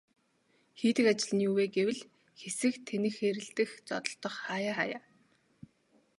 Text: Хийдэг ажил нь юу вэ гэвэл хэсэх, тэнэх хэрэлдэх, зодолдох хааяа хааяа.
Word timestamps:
Хийдэг 0.79 1.05
ажил 1.11 1.31
нь 1.35 1.45
юу 1.47 1.53
вэ 1.57 1.65
гэвэл 1.75 2.01
хэсэх, 2.39 2.75
тэнэх 2.87 3.15
хэрэлдэх, 3.17 3.69
зодолдох 3.87 4.35
хааяа 4.43 4.73
хааяа. 4.77 5.01